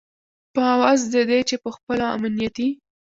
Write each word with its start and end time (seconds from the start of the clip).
په 0.53 0.61
عوض 0.71 1.01
د 1.13 1.15
دې 1.29 1.39
چې 1.49 1.55
په 1.63 1.69
خپلو 1.75 2.05
امنیتي 2.15 2.67